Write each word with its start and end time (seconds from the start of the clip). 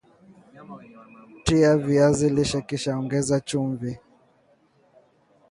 Tia 1.43 1.77
viazi 1.85 2.27
lishe 2.35 2.59
kisha 2.67 2.91
ongeza 3.01 3.37
chumvi 3.47 3.91